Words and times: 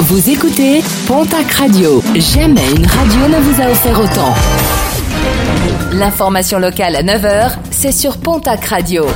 Vous 0.00 0.28
écoutez 0.28 0.82
Pontac 1.06 1.52
Radio. 1.52 2.02
Jamais 2.16 2.68
une 2.76 2.84
radio 2.84 3.28
ne 3.28 3.40
vous 3.40 3.62
a 3.62 3.70
offert 3.70 4.00
autant. 4.00 4.34
L'information 5.92 6.58
locale 6.58 6.96
à 6.96 7.02
9h, 7.02 7.52
c'est 7.70 7.92
sur 7.92 8.18
Pontac 8.18 8.64
Radio. 8.64 9.06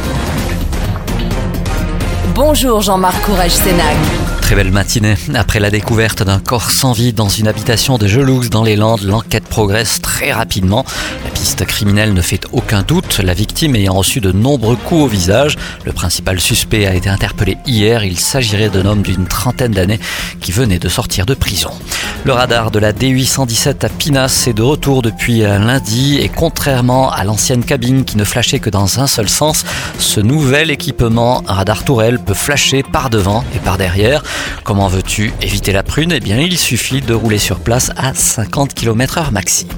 Bonjour 2.34 2.80
Jean-Marc 2.80 3.20
Courage 3.22 3.50
Sénac. 3.50 3.96
Très 4.40 4.54
belle 4.54 4.70
matinée. 4.70 5.16
Après 5.34 5.58
la 5.60 5.70
découverte 5.70 6.22
d'un 6.22 6.38
corps 6.38 6.70
sans 6.70 6.92
vie 6.92 7.12
dans 7.12 7.28
une 7.28 7.48
habitation 7.48 7.98
de 7.98 8.06
Geloux 8.06 8.48
dans 8.48 8.62
les 8.62 8.76
Landes, 8.76 9.02
l'enquête 9.02 9.44
progresse 9.44 10.00
très 10.00 10.32
rapidement. 10.32 10.86
Piste 11.38 11.64
criminelle 11.66 12.14
ne 12.14 12.20
fait 12.20 12.46
aucun 12.50 12.82
doute, 12.82 13.20
la 13.20 13.32
victime 13.32 13.76
ayant 13.76 13.94
reçu 13.94 14.20
de 14.20 14.32
nombreux 14.32 14.74
coups 14.74 15.02
au 15.02 15.06
visage. 15.06 15.56
Le 15.84 15.92
principal 15.92 16.40
suspect 16.40 16.84
a 16.84 16.94
été 16.94 17.08
interpellé 17.08 17.56
hier. 17.64 18.02
Il 18.02 18.18
s'agirait 18.18 18.70
d'un 18.70 18.84
homme 18.86 19.02
d'une 19.02 19.28
trentaine 19.28 19.70
d'années 19.70 20.00
qui 20.40 20.50
venait 20.50 20.80
de 20.80 20.88
sortir 20.88 21.26
de 21.26 21.34
prison. 21.34 21.70
Le 22.24 22.32
radar 22.32 22.72
de 22.72 22.80
la 22.80 22.92
D817 22.92 23.86
à 23.86 23.88
Pinas 23.88 24.46
est 24.48 24.52
de 24.52 24.62
retour 24.62 25.00
depuis 25.00 25.42
lundi 25.42 26.18
et 26.18 26.28
contrairement 26.28 27.12
à 27.12 27.22
l'ancienne 27.22 27.64
cabine 27.64 28.04
qui 28.04 28.16
ne 28.16 28.24
flashait 28.24 28.58
que 28.58 28.68
dans 28.68 28.98
un 28.98 29.06
seul 29.06 29.28
sens, 29.28 29.64
ce 30.00 30.18
nouvel 30.18 30.72
équipement 30.72 31.44
radar 31.46 31.84
tourelle 31.84 32.18
peut 32.18 32.34
flasher 32.34 32.82
par 32.82 33.10
devant 33.10 33.44
et 33.54 33.60
par 33.60 33.78
derrière. 33.78 34.24
Comment 34.64 34.88
veux-tu 34.88 35.32
éviter 35.40 35.72
la 35.72 35.84
prune? 35.84 36.10
Eh 36.12 36.20
bien, 36.20 36.40
il 36.40 36.58
suffit 36.58 37.00
de 37.00 37.14
rouler 37.14 37.38
sur 37.38 37.60
place 37.60 37.92
à 37.96 38.12
50 38.12 38.74
km 38.74 39.20
h 39.20 39.30
maxi. 39.30 39.68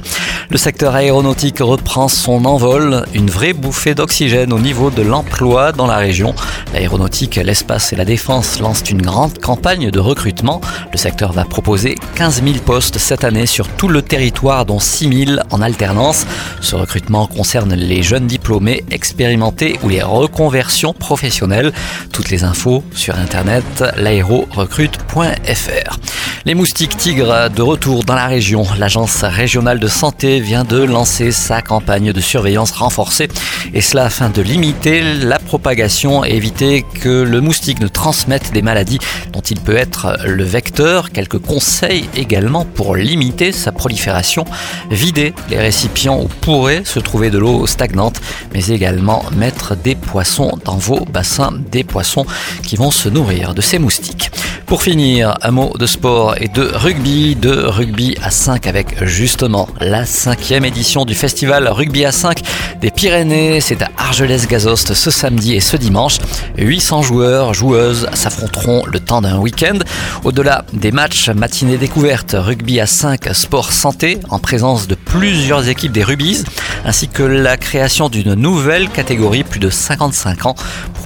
Le 0.48 0.56
secteur 0.56 0.96
aéronautique 0.96 1.59
reprend 1.62 2.08
son 2.08 2.44
envol, 2.44 3.04
une 3.14 3.30
vraie 3.30 3.52
bouffée 3.52 3.94
d'oxygène 3.94 4.52
au 4.52 4.58
niveau 4.58 4.90
de 4.90 5.02
l'emploi 5.02 5.72
dans 5.72 5.86
la 5.86 5.96
région. 5.96 6.34
L'aéronautique, 6.72 7.36
l'espace 7.36 7.92
et 7.92 7.96
la 7.96 8.04
défense 8.04 8.60
lancent 8.60 8.90
une 8.90 9.02
grande 9.02 9.38
campagne 9.38 9.90
de 9.90 9.98
recrutement. 9.98 10.60
Le 10.92 10.98
secteur 10.98 11.32
va 11.32 11.44
proposer 11.44 11.96
15 12.16 12.42
000 12.42 12.56
postes 12.64 12.98
cette 12.98 13.24
année 13.24 13.46
sur 13.46 13.68
tout 13.68 13.88
le 13.88 14.02
territoire, 14.02 14.66
dont 14.66 14.78
6 14.78 15.26
000 15.26 15.40
en 15.50 15.62
alternance. 15.62 16.26
Ce 16.60 16.76
recrutement 16.76 17.26
concerne 17.26 17.74
les 17.74 18.02
jeunes 18.02 18.26
diplômés, 18.26 18.84
expérimentés 18.90 19.78
ou 19.82 19.88
les 19.88 20.02
reconversions 20.02 20.92
professionnelles. 20.92 21.72
Toutes 22.12 22.30
les 22.30 22.44
infos 22.44 22.84
sur 22.94 23.16
internet, 23.16 23.64
l'aérorecrute.fr. 23.96 26.19
Les 26.46 26.54
moustiques 26.54 26.96
tigres 26.96 27.50
de 27.50 27.60
retour 27.60 28.02
dans 28.04 28.14
la 28.14 28.26
région. 28.26 28.64
L'agence 28.78 29.24
régionale 29.24 29.78
de 29.78 29.88
santé 29.88 30.40
vient 30.40 30.64
de 30.64 30.82
lancer 30.82 31.32
sa 31.32 31.60
campagne 31.60 32.14
de 32.14 32.20
surveillance 32.20 32.70
renforcée 32.70 33.28
et 33.74 33.82
cela 33.82 34.06
afin 34.06 34.30
de 34.30 34.40
limiter 34.40 35.02
la 35.02 35.38
propagation 35.38 36.24
et 36.24 36.30
éviter 36.30 36.86
que 37.02 37.22
le 37.24 37.42
moustique 37.42 37.78
ne 37.80 37.88
transmette 37.88 38.52
des 38.52 38.62
maladies 38.62 38.98
dont 39.34 39.42
il 39.42 39.60
peut 39.60 39.76
être 39.76 40.16
le 40.24 40.42
vecteur. 40.44 41.10
Quelques 41.10 41.38
conseils 41.38 42.08
également 42.16 42.64
pour 42.64 42.96
limiter 42.96 43.52
sa 43.52 43.70
prolifération. 43.70 44.46
Vider 44.90 45.34
les 45.50 45.58
récipients 45.58 46.22
où 46.22 46.28
pourrait 46.40 46.84
se 46.86 47.00
trouver 47.00 47.28
de 47.28 47.36
l'eau 47.36 47.66
stagnante, 47.66 48.18
mais 48.54 48.68
également 48.68 49.26
mettre 49.36 49.76
des 49.76 49.94
poissons 49.94 50.58
dans 50.64 50.78
vos 50.78 51.04
bassins, 51.04 51.52
des 51.70 51.84
poissons 51.84 52.24
qui 52.62 52.76
vont 52.76 52.90
se 52.90 53.10
nourrir 53.10 53.52
de 53.52 53.60
ces 53.60 53.78
moustiques. 53.78 54.30
Pour 54.70 54.84
finir, 54.84 55.36
un 55.42 55.50
mot 55.50 55.72
de 55.76 55.84
sport 55.84 56.36
et 56.40 56.46
de 56.46 56.62
rugby, 56.62 57.34
de 57.34 57.50
rugby 57.50 58.16
à 58.22 58.30
5 58.30 58.68
avec 58.68 59.04
justement 59.04 59.68
la 59.80 60.06
cinquième 60.06 60.64
édition 60.64 61.04
du 61.04 61.16
festival 61.16 61.66
Rugby 61.66 62.04
à 62.04 62.12
5 62.12 62.40
des 62.80 62.92
Pyrénées. 62.92 63.60
C'est 63.60 63.82
à 63.82 63.90
Argelès-Gazost 63.96 64.94
ce 64.94 65.10
samedi 65.10 65.56
et 65.56 65.60
ce 65.60 65.76
dimanche. 65.76 66.18
800 66.56 67.02
joueurs, 67.02 67.52
joueuses 67.52 68.06
s'affronteront 68.14 68.84
le 68.86 69.00
temps 69.00 69.20
d'un 69.20 69.38
week-end. 69.38 69.78
Au-delà 70.22 70.64
des 70.72 70.92
matchs 70.92 71.30
matinée 71.30 71.76
découverte, 71.76 72.36
rugby 72.38 72.78
à 72.78 72.86
5 72.86 73.34
sport 73.34 73.72
santé 73.72 74.20
en 74.28 74.38
présence 74.38 74.86
de 74.86 74.94
plusieurs 74.94 75.68
équipes 75.68 75.90
des 75.90 76.04
Rubies 76.04 76.44
ainsi 76.84 77.08
que 77.08 77.24
la 77.24 77.56
création 77.56 78.08
d'une 78.08 78.34
nouvelle 78.34 78.88
catégorie 78.88 79.42
plus 79.42 79.60
de 79.60 79.68
55 79.68 80.46
ans. 80.46 80.54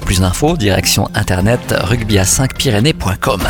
Pour 0.05 0.09
plus 0.13 0.19
d'infos, 0.19 0.55
direction 0.55 1.09
internet 1.15 1.73
rugby 1.75 2.19
à 2.19 2.25
5 2.25 2.53
pyrénées.com. 2.53 3.41